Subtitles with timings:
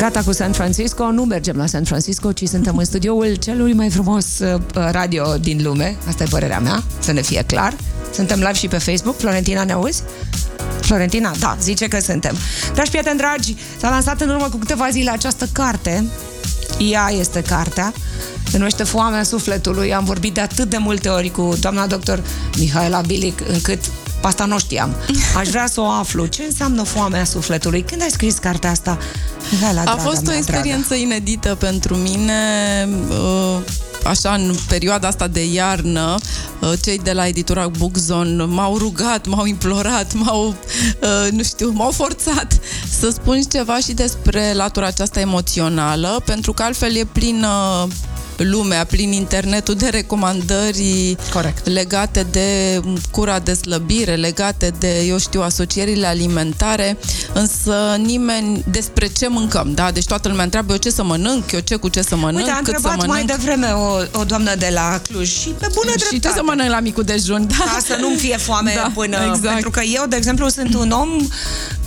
[0.00, 3.90] Gata cu San Francisco, nu mergem la San Francisco, ci suntem în studioul celui mai
[3.90, 5.96] frumos uh, radio din lume.
[6.08, 7.76] Asta e părerea mea, să ne fie clar.
[8.12, 9.16] Suntem live și pe Facebook.
[9.16, 10.02] Florentina, ne auzi?
[10.80, 12.36] Florentina, da, zice că suntem.
[12.74, 16.06] Dragi prieteni dragi, s-a lansat în urmă cu câteva zile această carte.
[16.78, 17.92] Ea este cartea.
[18.50, 19.94] Se numește Foamea Sufletului.
[19.94, 22.22] Am vorbit de atât de multe ori cu doamna doctor
[22.58, 23.78] Mihaela Bilic, încât
[24.22, 24.94] Asta nu știam.
[25.36, 26.26] Aș vrea să o aflu.
[26.26, 27.82] Ce înseamnă foamea sufletului?
[27.82, 28.98] Când ai scris cartea asta?
[29.50, 31.02] Mihaela, A fost o experiență dragă.
[31.02, 32.34] inedită pentru mine.
[33.08, 33.58] Uh,
[34.04, 36.14] așa, în perioada asta de iarnă,
[36.60, 41.90] uh, cei de la editura Bookzone m-au rugat, m-au implorat, m-au, uh, nu știu, m-au
[41.90, 42.58] forțat
[43.00, 47.48] să spun ceva și despre latura aceasta emoțională, pentru că altfel e plină
[48.44, 51.68] lumea, plin internetul de recomandări Corect.
[51.68, 52.80] legate de
[53.10, 56.98] cura de slăbire, legate de, eu știu, asocierile alimentare,
[57.32, 59.90] însă nimeni despre ce mâncăm, da?
[59.90, 62.60] Deci toată lumea întreabă eu ce să mănânc, eu ce cu ce să mănânc, Uite,
[62.62, 63.06] cât să mănânc.
[63.06, 66.14] mai devreme o, o doamnă de la Cluj și pe bună dreptate.
[66.14, 67.64] Și ce să mănânc la micul dejun, da?
[67.64, 69.16] Ca să nu-mi fie foame da, până...
[69.26, 69.52] Exact.
[69.52, 71.08] Pentru că eu, de exemplu, sunt un om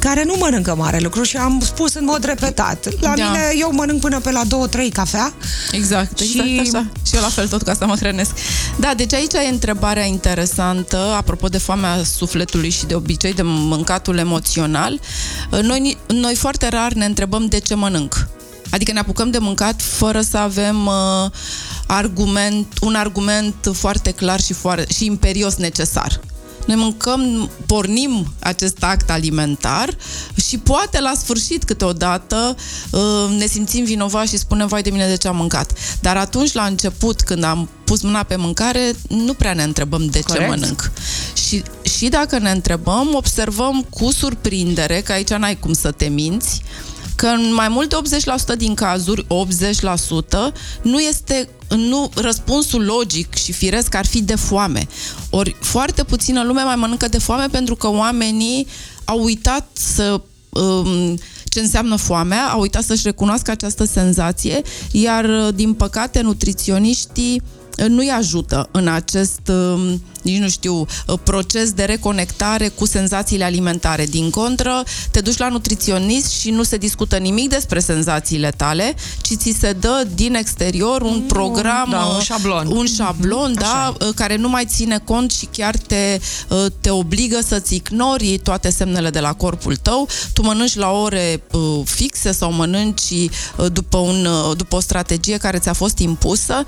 [0.04, 2.88] care nu mănâncă mare lucru și am spus în mod repetat.
[3.00, 3.26] La da.
[3.26, 4.42] mine, eu mănânc până pe la
[4.88, 5.34] 2-3 cafea.
[5.72, 6.58] Exact, și...
[6.59, 6.88] exact așa.
[7.08, 8.31] Și eu la fel, tot ca să mă hrănesc.
[8.80, 14.18] Da, deci aici e întrebarea interesantă, apropo de foamea sufletului și de obicei de mâncatul
[14.18, 15.00] emoțional.
[15.62, 18.28] Noi, noi foarte rar ne întrebăm de ce mănânc.
[18.70, 21.31] Adică ne apucăm de mâncat fără să avem uh,
[21.88, 26.20] argument, un argument foarte clar și, foarte, și imperios necesar.
[26.66, 29.97] Noi mâncăm, pornim acest act alimentar
[30.47, 32.56] și poate la sfârșit câteodată
[32.92, 35.72] uh, ne simțim vinovați și spunem vai de mine de ce am mâncat.
[36.02, 40.19] Dar atunci la început când am pus mâna pe mâncare, nu prea ne întrebăm de
[40.19, 40.44] Corect.
[40.44, 40.91] ce mănânc.
[41.47, 41.64] Și,
[41.97, 46.61] și dacă ne întrebăm, observăm cu surprindere, că aici n-ai cum să te minți,
[47.24, 48.20] că în mai mult de
[48.54, 49.28] 80% din cazuri, 80%,
[50.82, 54.88] nu este nu, răspunsul logic și firesc ar fi de foame.
[55.30, 58.68] Ori foarte puțină lume mai mănâncă de foame pentru că oamenii
[59.06, 64.62] au uitat să um, ce înseamnă foamea, au uitat să-și recunoască această senzație,
[64.92, 67.42] iar din păcate nutriționiștii
[67.75, 74.06] nu-i ajută în acest, um, nici nu știu, uh, proces de reconectare cu senzațiile alimentare.
[74.06, 79.34] Din contră, te duci la nutriționist și nu se discută nimic despre senzațiile tale, ci
[79.35, 83.59] ți se dă din exterior un mm, program, da, un uh, șablon, un șablon mm-hmm,
[83.59, 86.19] da, uh, care nu mai ține cont și chiar te,
[86.81, 90.07] te obligă să-ți ignori toate semnele de la corpul tău.
[90.34, 91.44] Tu mănânci la ore
[91.84, 93.29] fixe sau mănânci
[93.72, 96.63] după, un, după o strategie care ți-a fost impusă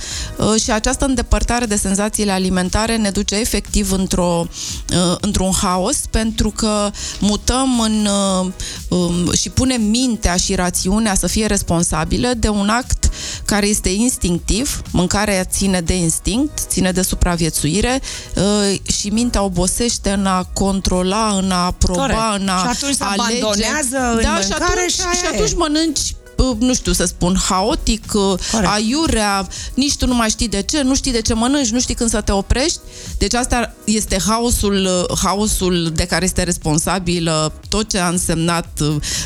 [0.64, 4.48] și această această îndepărtare de senzațiile alimentare ne duce efectiv într-o,
[4.90, 6.90] uh, într-un haos pentru că
[7.20, 8.08] mutăm în,
[8.42, 8.52] uh,
[8.90, 13.10] um, și punem mintea și rațiunea să fie responsabilă de un act
[13.46, 18.02] care este instinctiv, mâncarea ține de instinct, ține de supraviețuire
[18.36, 22.42] uh, și mintea obosește în a controla, în a aproba, Corect.
[22.42, 23.38] în a și atunci alege.
[23.38, 26.16] abandonează în da, și atunci, și, și atunci mănânci
[26.60, 28.72] nu știu să spun, haotic, uh, Corect.
[28.72, 31.96] aiurea, nici tu nu mai știi de ce, nu știi de ce mănânci, nu știi
[31.96, 32.80] când să te oprești.
[33.18, 37.30] Deci asta este haosul, uh, haosul de care este responsabil
[37.70, 38.80] tot ce a însemnat,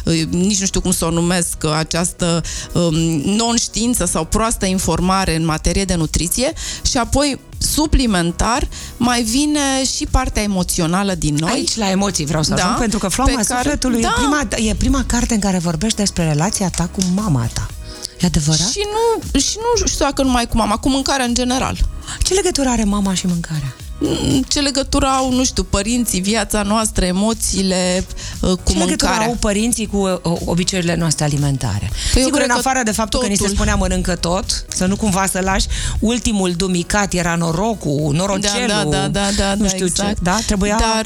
[0.05, 2.43] uh, nici nu știu cum să o numesc, această
[2.73, 2.95] um,
[3.25, 6.53] non-știință sau proastă informare în materie de nutriție
[6.89, 7.39] și apoi
[7.79, 8.67] suplimentar
[8.97, 11.51] mai vine și partea emoțională din noi.
[11.51, 14.07] Aici la emoții vreau să da, ajung, pentru că Flama Sufletului da.
[14.07, 17.67] e, prima, e prima carte în care vorbești despre relația ta cu mama ta.
[18.19, 18.69] E adevărat?
[18.69, 21.77] Și nu, și nu știu dacă numai cu mama, cu mâncarea în general.
[22.23, 23.75] Ce legătură are mama și mâncarea?
[24.47, 28.05] Ce legătură au, nu știu, părinții, viața noastră, emoțiile
[28.41, 29.25] uh, cu ce mâncarea?
[29.27, 31.91] au părinții cu uh, obiceiurile noastre alimentare?
[32.13, 33.35] Păi Sigur, în afară de faptul totul.
[33.35, 35.67] că ni se spunea mănâncă tot, să nu cumva să lași,
[35.99, 40.09] ultimul dumicat era norocul, norocelul, da, da, da, da, nu da, știu exact.
[40.09, 40.23] ce.
[40.23, 40.39] Da?
[40.45, 40.77] Trebuia...
[40.79, 41.05] Dar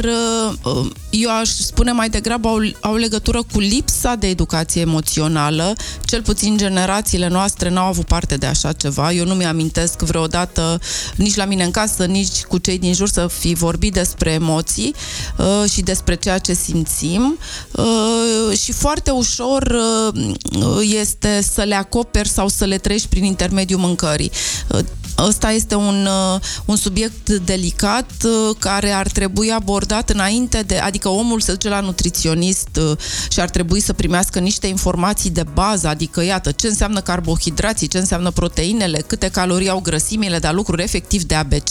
[0.64, 5.76] uh, eu aș spune mai degrabă au, au legătură cu lipsa de educație emoțională.
[6.06, 9.12] Cel puțin generațiile noastre n-au avut parte de așa ceva.
[9.12, 10.79] Eu nu mi-amintesc vreodată
[11.16, 14.96] nici la mine în casă, nici cu cei din jur să fi vorbit despre emoții
[15.38, 17.38] uh, și despre ceea ce simțim
[17.72, 19.76] uh, și foarte ușor
[20.12, 24.32] uh, este să le acoperi sau să le treci prin intermediul mâncării.
[24.68, 24.80] Uh,
[25.18, 31.10] ăsta este un, uh, un subiect delicat uh, care ar trebui abordat înainte de, adică
[31.10, 32.98] omul se duce la nutriționist uh,
[33.32, 37.98] și ar trebui să primească niște informații de bază, adică iată ce înseamnă carbohidrații, ce
[37.98, 41.70] înseamnă proteinele, câte calorii au grăsimile, dar lucruri efectiv de ABC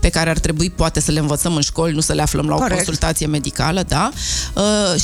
[0.00, 2.54] pe care ar trebui poate să le învățăm în școli, nu să le aflăm la
[2.54, 2.76] o Corect.
[2.76, 4.10] consultație medicală, da?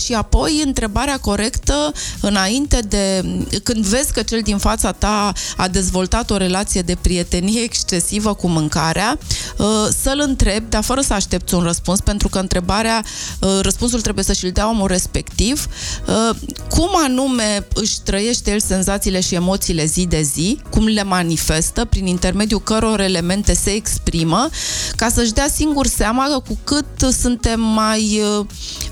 [0.04, 3.24] Și apoi întrebarea corectă înainte de
[3.62, 8.48] când vezi că cel din fața ta a dezvoltat o relație de prietenie excesivă cu
[8.48, 9.18] mâncarea,
[9.56, 9.66] uh,
[10.02, 13.04] să-l întrebi, dar fără să aștepți un răspuns, pentru că întrebarea,
[13.40, 15.66] uh, răspunsul trebuie să și-l dea omul respectiv,
[16.06, 16.36] uh,
[16.68, 22.06] cum anume își trăiește el senzațiile și emoțiile zi de zi, cum le manifestă, prin
[22.06, 24.48] intermediul căror elemente se exprimă,
[24.96, 28.22] ca să-și dea singur seama că cu cât suntem mai,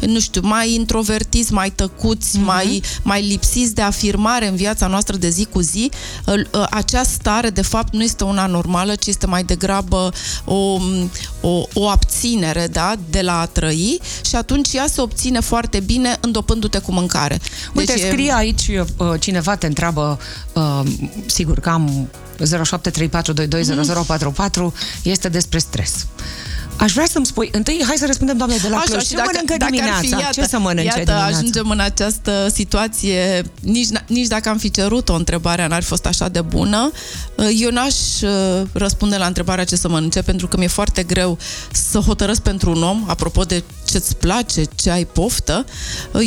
[0.01, 2.45] nu știu, mai introvertiți, mai tăcuți, uh-huh.
[2.45, 5.91] mai, mai lipsiți de afirmare în viața noastră de zi cu zi,
[6.71, 10.12] acea stare, de fapt, nu este una normală normală, ci este mai degrabă
[10.44, 10.78] o,
[11.40, 16.17] o, o abținere da, de la a trăi și atunci ea se obține foarte bine
[16.20, 17.40] îndopându-te cu mâncare.
[17.75, 18.87] Uite, deci, scrie aici, uh,
[19.20, 20.19] cineva te întreabă,
[20.52, 20.81] uh,
[21.26, 22.08] sigur că am
[22.38, 22.43] 0734220044,
[25.02, 26.06] este despre stres.
[26.81, 29.06] Aș vrea să-mi spui, întâi, hai să răspundem, doamne, de la Așa, Cluj.
[29.06, 30.00] Ce dacă, mănâncă dacă dimineața?
[30.00, 31.37] Fi, iată, Ce să mănânce iată, dimineața?
[31.37, 36.06] ajungem în această situație, nici, nici dacă am fi cerut o întrebare, n-ar fi fost
[36.06, 36.91] așa de bună.
[37.59, 41.38] Eu n-aș uh, răspunde la întrebarea ce să mănânce, pentru că mi-e foarte greu
[41.73, 45.65] să hotărăsc pentru un om, apropo de ce-ți place, ce ai poftă.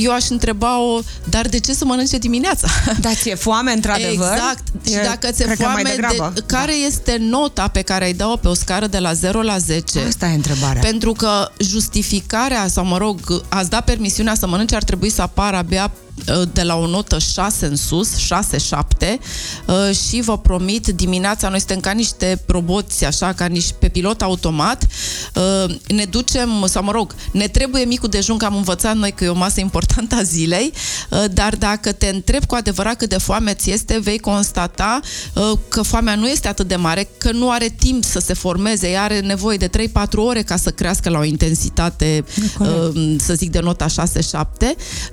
[0.01, 1.00] Eu aș întreba-o,
[1.30, 2.68] dar de ce să mănânce dimineața?
[3.00, 4.31] Da, ți-e foame, într-adevăr?
[4.31, 4.63] Exact.
[4.86, 6.86] Și dacă ți-e foame, de, care da.
[6.86, 10.00] este nota pe care ai dă-o pe o scară de la 0 la 10?
[10.07, 10.81] Asta e întrebarea.
[10.81, 15.57] Pentru că justificarea, sau mă rog, ați dat permisiunea să mănânci, ar trebui să apară
[15.57, 16.12] abia Uh,
[16.54, 18.18] de la o notă 6 în sus, 6-7
[19.65, 24.21] uh, și vă promit, dimineața noi suntem ca niște roboți, așa, ca niște pe pilot
[24.21, 24.88] automat,
[25.36, 29.24] uh, ne ducem, sau mă rog, ne trebuie micul dejun, că am învățat noi că
[29.24, 30.74] e o masă importantă a zilei,
[31.31, 35.00] dar dacă te întreb cu adevărat cât de foame ți este, vei constata
[35.68, 39.04] că foamea nu este atât de mare, că nu are timp să se formeze, ea
[39.04, 39.69] are nevoie de 3-4
[40.15, 42.25] ore ca să crească la o intensitate,
[43.18, 43.89] să zic, de nota 6-7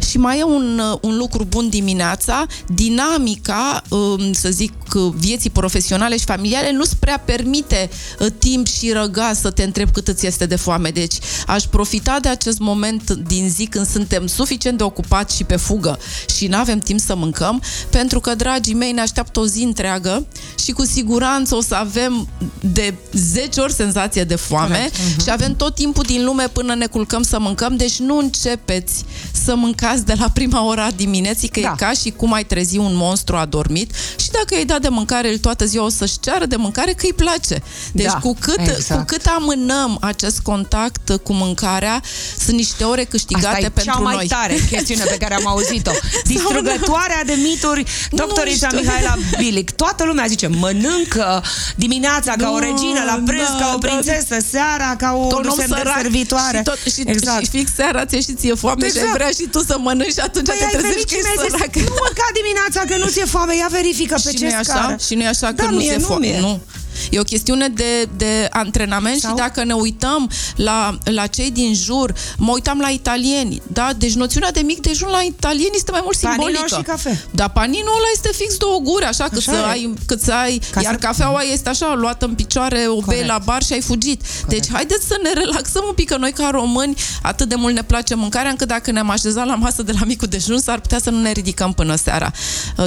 [0.08, 4.72] și mai e un un lucru bun dimineața, dinamica, um, să zic,
[5.14, 10.08] vieții profesionale și familiale nu-ți prea permite uh, timp și răgaz să te întrebi cât
[10.08, 10.90] îți este de foame.
[10.90, 11.14] Deci
[11.46, 15.98] aș profita de acest moment din zi când suntem suficient de ocupați și pe fugă
[16.36, 20.26] și nu avem timp să mâncăm, pentru că, dragii mei, ne așteaptă o zi întreagă
[20.64, 22.28] și cu siguranță o să avem
[22.60, 25.22] de 10 ori senzație de foame uh-huh.
[25.22, 29.04] și avem tot timpul din lume până ne culcăm să mâncăm, deci nu începeți
[29.44, 31.68] să mâncați de la prima oră a dimineții, că da.
[31.68, 35.28] e ca și cum ai trezi un monstru adormit și dacă i-ai dat de mâncare,
[35.28, 37.62] el toată ziua o să-și ceară de mâncare că îi place.
[37.92, 39.00] Deci da, cu, cât, exact.
[39.00, 42.02] cu cât amânăm acest contact cu mâncarea,
[42.44, 44.26] sunt niște ore câștigate Asta e pentru cea mai noi.
[44.26, 45.90] tare chestiune pe care am auzit-o.
[46.24, 49.70] Distrugătoarea de mituri, doctorița Mihaela Bilic.
[49.70, 51.42] Toată lumea zice, mănâncă
[51.76, 53.88] dimineața ca o regină, la prânz da, ca o da.
[53.88, 54.38] prințesă, da.
[54.50, 55.54] seara ca o tot
[55.92, 56.56] servitoare.
[56.56, 57.44] Și, tot, și, exact.
[57.44, 59.06] și fix seara ți și ție foame exact.
[59.06, 61.52] și vrea și tu să mănânci și atunci păi te trezești că zis,
[61.88, 64.86] Nu mânca dimineața că nu ți-e foame, ia verifică pe și ce nu scară.
[64.86, 64.96] Așa?
[65.06, 66.40] Și nu e așa da, că nu ți-e foame.
[66.40, 66.60] Nu.
[67.10, 69.30] E o chestiune de, de antrenament Sau?
[69.30, 73.90] și dacă ne uităm la, la cei din jur, mă uitam la italieni, da?
[73.96, 76.58] Deci noțiunea de mic dejun la italieni este mai mult simbolică.
[76.58, 77.24] Panino și cafe.
[77.30, 80.80] Da, panino ăla este fix două guri, așa, cât să ai, cât să ai, Ca
[80.80, 81.06] iar să...
[81.06, 84.22] cafeaua este așa, luată în picioare, o bei la bar și ai fugit.
[84.22, 84.48] Corect.
[84.48, 87.82] Deci haideți să ne relaxăm un pic, că noi ca români atât de mult ne
[87.82, 91.10] place mâncarea, încât dacă ne-am așezat la masă de la micul dejun, s-ar putea să
[91.10, 92.32] nu ne ridicăm până seara.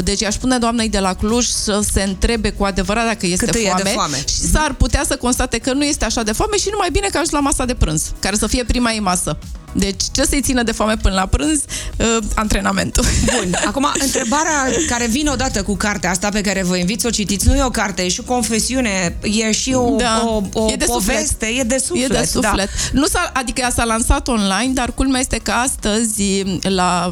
[0.04, 3.56] Deci aș spune doamnei de la Cluj să se întrebe cu adevărat dacă este Cât
[3.62, 6.58] foame, e de foame și s-ar putea să constate că nu este așa de foame
[6.58, 9.38] și numai bine că ajungi la masa de prânz, care să fie prima ei masă.
[9.74, 11.60] Deci, ce să-i țină de foame până la prânz?
[11.98, 13.06] Uh, antrenamentul.
[13.36, 13.58] Bun.
[13.68, 17.48] Acum, întrebarea care vine odată cu cartea asta pe care vă invit să o citiți,
[17.48, 20.24] nu e o carte, e și o confesiune, e și o, da.
[20.26, 21.60] o, o e de poveste, suflet.
[21.60, 22.10] e de suflet.
[22.10, 22.70] E de suflet.
[22.70, 23.00] Da.
[23.00, 27.10] Nu s-a, adică ea s-a lansat online, dar culmea este că astăzi la,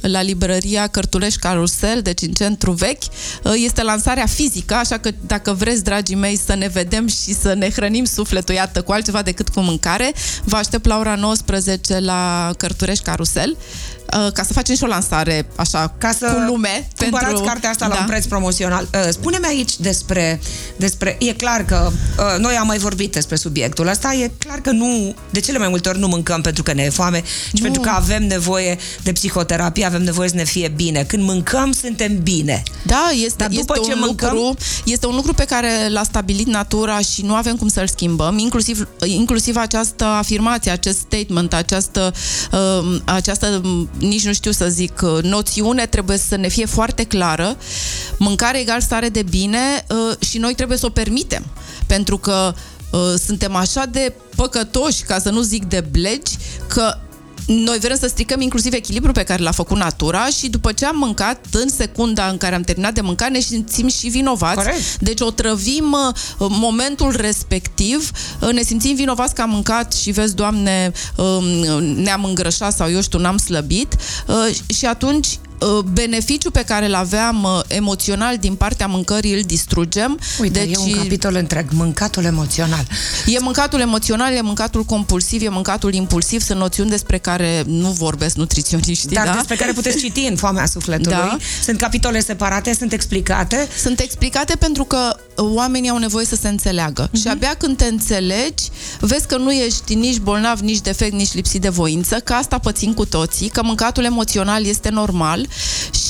[0.00, 3.02] la librăria Cărtulești Carusel, deci în centru vechi,
[3.42, 7.54] uh, este lansarea fizică, așa că dacă vreți, dragii mei, să ne vedem și să
[7.54, 10.12] ne hrănim sufletul, iată, cu altceva decât cu mâncare,
[10.44, 13.56] vă aștept la ora 19 la Cărturești Carusel
[14.16, 16.88] uh, ca să facem și o lansare așa ca să cu lume.
[16.96, 17.44] Cumpărați pentru...
[17.44, 17.94] cartea asta da.
[17.94, 18.88] la un preț promoțional.
[18.94, 20.40] Uh, spune-mi aici despre,
[20.76, 21.16] despre...
[21.20, 25.14] E clar că uh, noi am mai vorbit despre subiectul ăsta, e clar că nu,
[25.30, 27.22] de cele mai multe ori nu mâncăm pentru că ne e foame,
[27.52, 27.62] ci nu.
[27.62, 31.04] pentru că avem nevoie de psihoterapie, avem nevoie să ne fie bine.
[31.04, 32.62] Când mâncăm, suntem bine.
[32.82, 34.34] Da, este, Dar după este, ce un mâncăm...
[34.34, 38.38] lucru, este un lucru pe care l-a stabilit natura și nu avem cum să-l schimbăm,
[38.38, 42.12] inclusiv, inclusiv această afirmație, acest statement, această,
[42.52, 43.62] uh, această,
[43.98, 47.56] nici nu știu să zic, uh, noțiune trebuie să ne fie foarte clară.
[48.18, 51.46] Mâncare egal stare de bine uh, și noi trebuie să o permitem.
[51.86, 52.54] Pentru că
[52.90, 56.36] uh, suntem așa de păcătoși, ca să nu zic de blegi,
[56.66, 56.98] că
[57.48, 60.96] noi vrem să stricăm inclusiv echilibrul pe care l-a făcut natura și după ce am
[60.96, 64.54] mâncat, în secunda în care am terminat de mâncat, ne simțim și vinovați.
[64.54, 64.96] Corect.
[64.98, 65.92] Deci o trăvim
[66.38, 71.44] uh, momentul respectiv, uh, ne simțim vinovați că am mâncat și vezi, Doamne, um,
[71.84, 75.28] ne-am îngrășat sau eu știu, n-am slăbit uh, și atunci
[75.60, 80.18] Uh, beneficiul pe care îl aveam uh, emoțional din partea mâncării îl distrugem.
[80.40, 82.86] Uite, deci, e un capitol întreg, mâncatul emoțional.
[83.26, 88.36] E mâncatul emoțional, e mâncatul compulsiv, e mâncatul impulsiv, sunt noțiuni despre care nu vorbesc
[88.36, 89.32] nutriționiștii, Dar da?
[89.32, 91.16] despre care puteți citi în Foamea Sufletului.
[91.16, 91.36] Da.
[91.64, 93.68] Sunt capitole separate, sunt explicate?
[93.82, 97.08] Sunt explicate pentru că oamenii au nevoie să se înțeleagă.
[97.08, 97.20] Uh-huh.
[97.20, 98.64] Și abia când te înțelegi,
[99.00, 102.92] vezi că nu ești nici bolnav, nici defect, nici lipsit de voință, că asta pățim
[102.92, 105.47] cu toții, că mâncatul emoțional este normal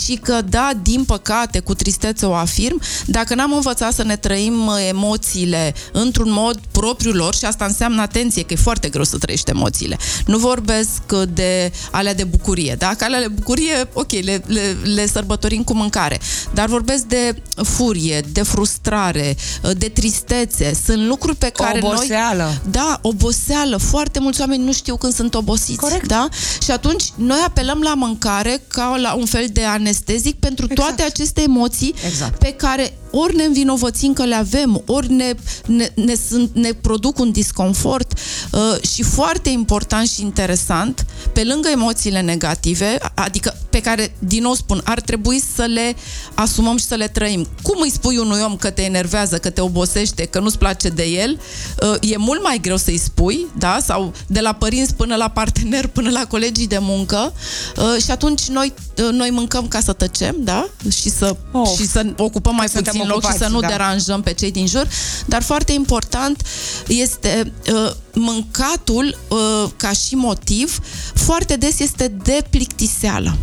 [0.09, 4.67] și că, da, din păcate, cu tristețe o afirm, dacă n-am învățat să ne trăim
[4.67, 9.19] uh, emoțiile într-un mod propriu lor, și asta înseamnă atenție, că e foarte greu să
[9.19, 9.97] trăiești emoțiile.
[10.27, 12.95] Nu vorbesc uh, de alea de bucurie, da?
[12.99, 16.21] Că alea de bucurie, ok, le, le, le sărbătorim cu mâncare,
[16.55, 20.79] dar vorbesc de furie, de frustrare, uh, de tristețe.
[20.85, 22.43] Sunt lucruri pe care oboseală.
[22.43, 22.61] noi...
[22.71, 23.77] Da, oboseală.
[23.77, 25.79] Foarte mulți oameni nu știu când sunt obosiți.
[25.79, 26.07] Corect.
[26.07, 26.29] Da?
[26.63, 30.81] Și atunci noi apelăm la mâncare ca la un fel de anestezic pentru exact.
[30.81, 32.39] toate aceste emoții exact.
[32.39, 35.33] pe care ori ne învinovățim că le avem, ori ne,
[35.67, 38.19] ne, ne, sunt, ne produc un disconfort
[38.53, 44.55] uh, și foarte important și interesant, pe lângă emoțiile negative, adică pe care, din nou
[44.55, 45.97] spun, ar trebui să le
[46.35, 47.49] asumăm și să le trăim.
[47.63, 51.05] Cum îi spui unui om că te enervează, că te obosește, că nu-ți place de
[51.05, 51.41] el,
[51.83, 53.79] uh, e mult mai greu să-i spui, da?
[53.85, 57.33] Sau de la părinți până la partener, până la colegii de muncă
[57.77, 60.69] uh, și atunci noi, uh, noi mâncăm ca să tăcem, da?
[60.91, 63.67] Și să, oh, și să ocupăm mai puțin în loc și să nu da.
[63.67, 64.89] deranjăm pe cei din jur,
[65.27, 66.43] dar foarte important
[66.87, 70.79] este uh, mâncatul uh, ca și motiv
[71.15, 73.37] foarte des este de plictiseală.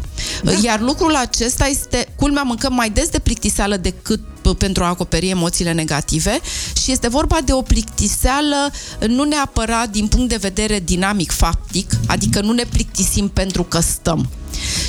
[0.44, 0.52] Da.
[0.64, 4.20] Iar lucrul acesta este, culmea, mâncăm mai des de plictiseală decât
[4.58, 6.40] pentru a acoperi emoțiile negative
[6.84, 8.72] și este vorba de o plictiseală
[9.08, 14.30] nu neapărat din punct de vedere dinamic, faptic, adică nu ne plictisim pentru că stăm,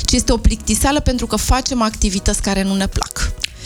[0.05, 3.06] ci este o plictiseală pentru că facem activități care nu ne plac.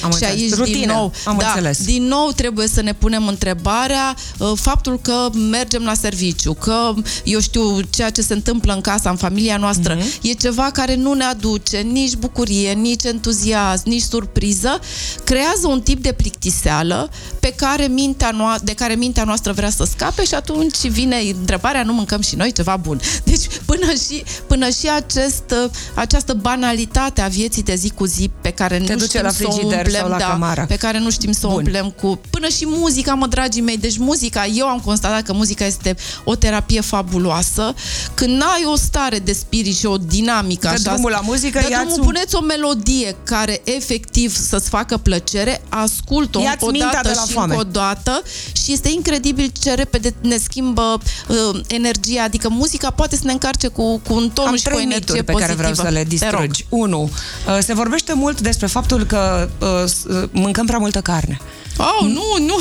[0.04, 0.78] Am și aici, Rutină.
[0.78, 1.84] din nou, Am da, înțeles.
[1.84, 6.94] din nou trebuie să ne punem întrebarea uh, faptul că mergem la serviciu, că
[7.24, 10.22] eu știu ceea ce se întâmplă în casa, în familia noastră, mm-hmm.
[10.22, 14.80] e ceva care nu ne aduce nici bucurie, nici entuziasm, nici surpriză,
[15.24, 17.10] creează un tip de plictiseală
[17.42, 21.84] pe care mintea noastră, de care mintea noastră vrea să scape și atunci vine întrebarea,
[21.84, 23.00] nu mâncăm și noi ceva bun.
[23.32, 25.54] Deci până și, până și acest,
[25.94, 29.30] această banalitate a vieții de zi cu zi pe care Te nu duce știm la
[29.30, 30.66] frigider umplem, sau la da, cămară.
[30.68, 32.22] pe care nu știm să o umplem cu...
[32.30, 36.36] Până și muzica, mă, dragii mei, deci muzica, eu am constatat că muzica este o
[36.36, 37.74] terapie fabuloasă.
[38.14, 40.92] Când n-ai o stare de spirit și o dinamică Dă așa...
[40.92, 42.06] drumul la muzică, dă drumul, un...
[42.06, 47.54] puneți o melodie care efectiv să-ți facă plăcere, ascult-o o dată și foame.
[47.54, 48.22] încă o dată
[48.64, 50.98] și este incredibil ce repede ne schimbă
[51.28, 54.80] uh, energia, adică muzica poate să ne încarce cu, cu un ton și cu o
[54.80, 56.66] energie pe care vreau să le distrugi.
[56.70, 59.70] Unu, uh, se vorbește mult despre faptul că uh,
[60.12, 61.40] Uh, mâncăm prea multă carne.
[61.82, 62.56] Oh, nu, nu,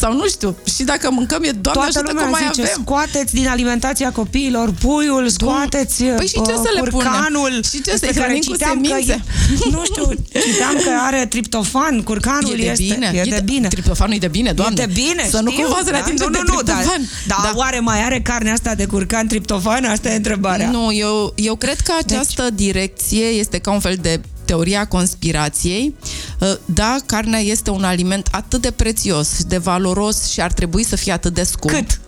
[0.00, 2.82] sau nu știu, și dacă mâncăm e doamne Toată ajută că mai zice, avem.
[2.82, 7.62] scoateți din alimentația copiilor puiul, scoateți păi și ce uh, să le curcanul.
[7.70, 9.24] Și ce să le cu semințe?
[9.58, 10.04] Că, nu știu,
[10.46, 13.12] citeam că are triptofan, curcanul e de este, bine.
[13.14, 13.68] e de bine.
[13.68, 14.82] Triptofanul e de bine, doamne.
[14.82, 16.38] E de bine, Să știu, nu cumva să ne atingem da?
[16.38, 16.84] nu, nu, nu, dar,
[17.26, 19.84] da, da, oare mai are carnea asta de curcan triptofan?
[19.84, 20.70] Asta e întrebarea.
[20.70, 22.66] Nu, eu, eu cred că deci- această deci...
[22.66, 25.94] direcție este ca un fel de teoria conspirației,
[26.40, 30.96] ă, da, carnea este un aliment atât de prețios, de valoros și ar trebui să
[30.96, 31.74] fie atât de scump.
[31.74, 32.00] Cât?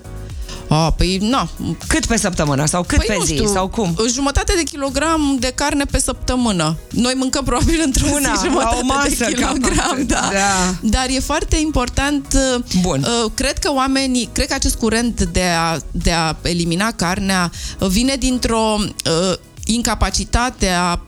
[0.69, 1.49] A, păi, na.
[1.87, 3.97] Cât pe săptămână sau cât păi, pe zi știu, sau cum?
[4.12, 6.76] Jumătate de kilogram de carne pe săptămână.
[6.91, 10.31] Noi mâncăm probabil într-o Una, zi jumătate o masă, de kilogram, da.
[10.33, 10.75] da.
[10.81, 12.38] Dar e foarte important.
[12.81, 13.07] Bun.
[13.25, 18.17] Uh, cred că oamenii, cred că acest curent de a, de a elimina carnea vine
[18.17, 21.00] dintr-o uh, incapacitatea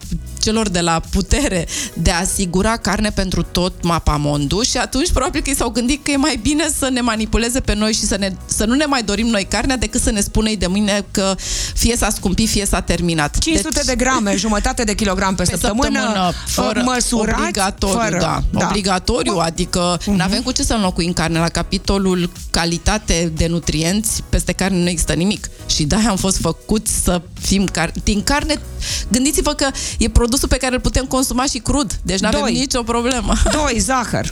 [0.46, 5.50] celor de la putere de a asigura carne pentru tot mapamondul și atunci probabil că
[5.50, 8.32] i s-au gândit că e mai bine să ne manipuleze pe noi și să, ne,
[8.44, 11.34] să nu ne mai dorim noi carnea decât să ne spună de mâine că
[11.74, 13.38] fie s-a scumpit, fie s-a terminat.
[13.38, 18.18] 500 deci, de grame, jumătate de kilogram pe, pe săptămână, săptămână fără măsurați, obligatoriu, fără,
[18.18, 18.66] da, da.
[18.66, 20.04] Obligatoriu, adică uh-huh.
[20.04, 21.38] nu avem cu ce să înlocuim carne.
[21.38, 25.48] La capitolul calitate de nutrienți, peste care nu există nimic.
[25.66, 28.60] Și de-aia am fost făcuți să fim car- din carne.
[29.08, 32.82] Gândiți-vă că e produsul pe care îl putem consuma și crud, deci nu avem nicio
[32.82, 33.32] problemă.
[33.58, 34.30] Doi, zahăr.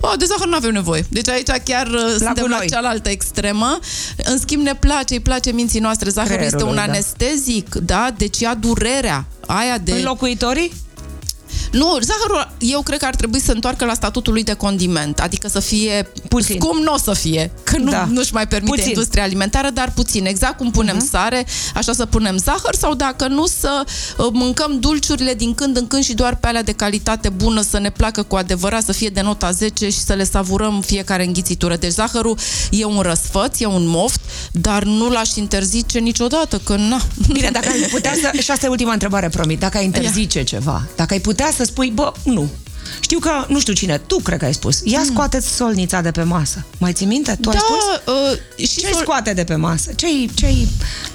[0.00, 1.06] Oh, de zahăr nu avem nevoie.
[1.08, 3.78] Deci aici chiar la uh, suntem la cealaltă extremă.
[4.24, 6.10] În schimb ne place, îi place minții noastre.
[6.10, 6.82] Zahărul Creierul este un da.
[6.82, 8.14] anestezic, da?
[8.16, 9.92] Deci ia durerea aia de...
[9.92, 10.72] Înlocuitorii?
[11.72, 15.48] Nu, zahărul eu cred că ar trebui să întoarcă la statutul lui de condiment, adică
[15.48, 16.58] să fie puțin.
[16.58, 18.08] cum nu o să fie, că nu, da.
[18.10, 18.88] nu-și mai permite puțin.
[18.88, 20.26] industria alimentară, dar puțin.
[20.26, 21.10] Exact cum punem uh-huh.
[21.10, 25.86] sare, așa să punem zahăr sau dacă nu să uh, mâncăm dulciurile din când în
[25.86, 29.08] când și doar pe alea de calitate bună, să ne placă cu adevărat, să fie
[29.08, 31.76] de nota 10 și să le savurăm fiecare înghițitură.
[31.76, 32.38] Deci zahărul
[32.70, 34.20] e un răsfăț, e un moft,
[34.52, 37.00] dar nu l-aș interzice niciodată, că na.
[37.32, 38.30] Bine, dacă ai putea să...
[38.42, 39.58] Și asta e ultima întrebare, promit.
[39.58, 40.44] Dacă ai interzice Ia.
[40.44, 42.48] ceva, dacă ai putea să spui, bă, nu,
[43.00, 44.80] știu că, nu știu cine, tu cred că ai spus.
[44.84, 45.04] Ia mm.
[45.04, 46.64] scoateți solnița de pe masă.
[46.78, 47.38] Mai ții minte?
[47.40, 48.14] Tu da, ai spus?
[48.14, 49.00] Uh, și ce sol...
[49.00, 49.90] scoate de pe masă?
[49.96, 50.46] ce ce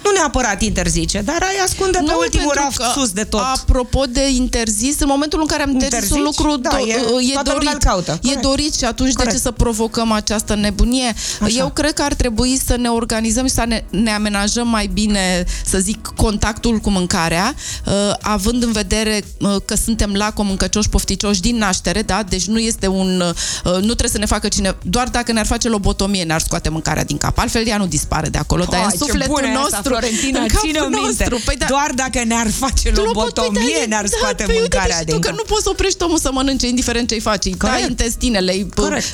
[0.03, 3.41] Nu neapărat interzice, dar ai ascunde nu, pe ultimul raft sus de tot.
[3.41, 6.17] Apropo de interzis, în momentul în care am interzis Interzici?
[6.17, 7.83] un lucru, da, do- e, uh, e dorit.
[7.83, 8.19] Caută.
[8.23, 9.31] E dorit și atunci Corect.
[9.31, 11.13] de ce să provocăm această nebunie?
[11.41, 11.57] Așa.
[11.57, 15.43] Eu cred că ar trebui să ne organizăm și să ne, ne amenajăm mai bine,
[15.65, 17.55] să zic, contactul cu mâncarea,
[17.85, 22.23] uh, având în vedere uh, că suntem la mâncăcioși pofticioși din naștere, da?
[22.29, 23.23] Deci nu este un...
[23.65, 24.75] Uh, nu trebuie să ne facă cine...
[24.81, 27.37] Doar dacă ne-ar face lobotomie, ne-ar scoate mâncarea din cap.
[27.37, 29.75] Altfel ea nu dispare de acolo, dar în sufletul nostru...
[29.75, 31.27] Asta, Florentina, în ține minte.
[31.45, 35.13] Păi da, Doar dacă ne-ar face lobotomie, păi da, ne-ar da, scoate da, mâncarea din
[35.13, 37.45] tu că nu poți să oprești omul să mănânce, indiferent ce-i faci.
[37.45, 38.69] Îi dai intestinele, îi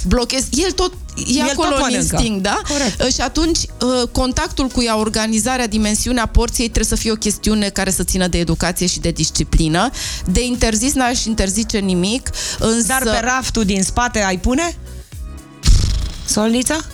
[0.08, 0.48] blochezi.
[0.51, 2.62] El tot e El acolo în instinct, da?
[2.68, 3.01] Corect.
[3.01, 7.70] Uh, și atunci uh, contactul cu ea, organizarea, dimensiunea porției trebuie să fie o chestiune
[7.70, 9.89] care să țină de educație și de disciplină.
[10.25, 12.88] De interzis n-aș interzice nimic, însă...
[12.88, 14.77] Dar pe raftul din spate ai pune?
[16.25, 16.86] Solnița?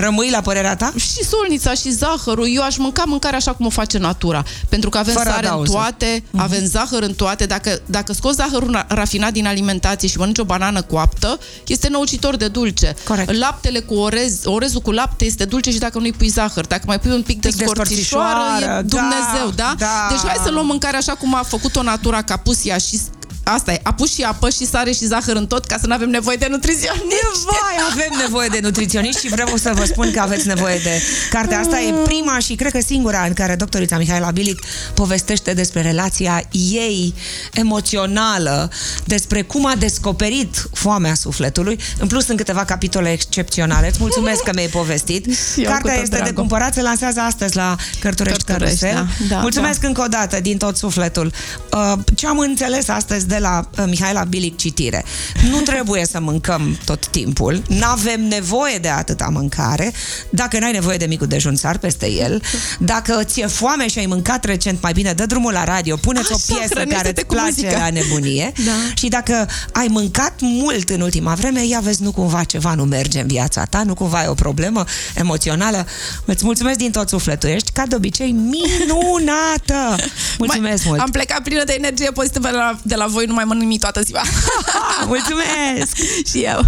[0.00, 0.92] Rămâi la părerea ta?
[0.96, 2.48] Și solnița și zahărul.
[2.54, 4.44] Eu aș mânca mâncarea așa cum o face natura.
[4.68, 5.72] Pentru că avem Fără sare adauză.
[5.72, 6.40] în toate, uh-huh.
[6.40, 7.46] avem zahăr în toate.
[7.46, 12.48] Dacă, dacă scoți zahărul rafinat din alimentație și mănânci o banană coaptă, este năucitor de
[12.48, 12.94] dulce.
[13.04, 13.32] Corect.
[13.32, 16.66] Laptele cu orez, orezul cu lapte este dulce și dacă nu-i pui zahăr.
[16.66, 19.54] Dacă mai pui un pic, pic de scorțișoară, e Dumnezeu, da?
[19.54, 19.74] da?
[19.78, 20.06] da?
[20.10, 23.00] Deci hai să luăm mâncarea așa cum a făcut-o natura capusia și
[23.48, 26.08] Asta e, apus și apă și sare și zahăr în tot ca să nu avem
[26.08, 27.44] nevoie de nutriționiști.
[27.44, 31.58] Vai, avem nevoie de nutriționiști și vreau să vă spun că aveți nevoie de cartea
[31.58, 31.80] asta.
[31.80, 34.60] E prima și cred că singura în care doctorița Mihaela Bilic
[34.94, 37.14] povestește despre relația ei
[37.52, 38.70] emoțională,
[39.04, 41.78] despre cum a descoperit foamea sufletului.
[41.98, 43.88] În plus, sunt câteva capitole excepționale.
[43.88, 45.26] Îți mulțumesc că mi-ai povestit.
[45.56, 46.24] Eu Cartea este dragă.
[46.24, 49.08] de cumpărat, se lansează astăzi la Cărturești, Cărturești Carusel.
[49.28, 49.88] Da, da, mulțumesc da.
[49.88, 51.32] încă o dată din tot sufletul.
[51.72, 55.04] Uh, ce am înțeles astăzi de de la uh, Mihaela Bilic citire.
[55.50, 59.92] Nu trebuie să mâncăm tot timpul, nu avem nevoie de atâta mâncare,
[60.30, 62.42] dacă n-ai nevoie de micul dejun, sar peste el,
[62.78, 66.54] dacă ți-e foame și ai mâncat recent mai bine, dă drumul la radio, puneți Așa,
[66.54, 67.78] o piesă care îți place muzica.
[67.78, 68.72] la nebunie da.
[68.94, 73.20] și dacă ai mâncat mult în ultima vreme, ia vezi, nu cumva ceva nu merge
[73.20, 75.86] în viața ta, nu cumva ai o problemă emoțională.
[76.24, 79.96] Îți mulțumesc din tot sufletul, ești ca de obicei minunată!
[80.38, 81.00] Mulțumesc mai, mult!
[81.00, 83.80] Am plecat plină de energie pozitivă de la, de la voi nu mai mănânc nimic
[83.80, 84.22] toată ziua.
[85.12, 85.96] Mulțumesc!
[86.30, 86.60] și eu!